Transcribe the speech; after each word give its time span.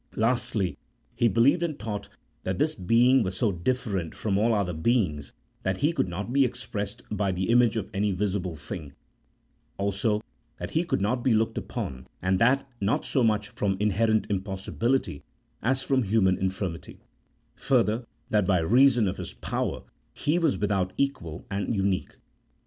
Lastly, 0.15 0.79
he 1.13 1.27
believed 1.27 1.61
and 1.61 1.77
taught 1.77 2.09
that 2.43 2.57
this 2.57 2.73
Being 2.73 3.21
was 3.21 3.37
so 3.37 3.51
different 3.51 4.15
from 4.15 4.35
all 4.35 4.51
other 4.51 4.73
beings, 4.73 5.31
that 5.61 5.77
He 5.77 5.93
could 5.93 6.07
not 6.07 6.33
be 6.33 6.43
expressed 6.43 7.03
by 7.11 7.31
the 7.31 7.51
image 7.51 7.77
of 7.77 7.87
any 7.93 8.11
visible 8.11 8.55
thing; 8.55 8.93
also, 9.77 10.23
that 10.57 10.71
He 10.71 10.85
could 10.85 11.01
not 11.01 11.23
be 11.23 11.33
looked 11.35 11.55
upon, 11.55 12.07
and 12.19 12.39
that 12.39 12.67
not 12.81 13.05
so 13.05 13.23
much 13.23 13.49
from 13.49 13.77
inherent 13.79 14.25
impossibility 14.27 15.21
as 15.61 15.83
from 15.83 16.01
human 16.01 16.35
infirmity 16.39 16.93
y 16.93 17.01
further, 17.53 18.03
that 18.31 18.47
by 18.47 18.57
reason 18.57 19.07
of 19.07 19.17
His 19.17 19.35
power 19.35 19.83
He 20.15 20.39
was 20.39 20.57
without 20.57 20.93
equal 20.97 21.45
and 21.51 21.75
unique. 21.75 22.15